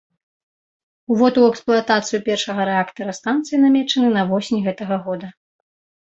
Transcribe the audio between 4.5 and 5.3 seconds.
гэтага года.